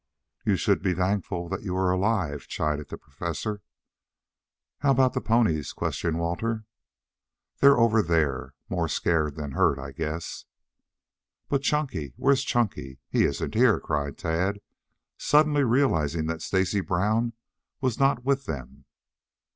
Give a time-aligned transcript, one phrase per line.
[0.43, 3.61] "You should be thankful that you are alive," chided the Professor.
[4.79, 6.65] "How about the ponies?" questioned Walter.
[7.59, 8.55] "They're over there.
[8.67, 10.45] More scared than hurt, I guess."
[11.49, 12.97] "But Chunky where's Chunky?
[13.11, 14.57] He isn't here!" cried Tad,
[15.19, 17.33] suddenly realizing that Stacy Brown
[17.79, 18.85] was not with them.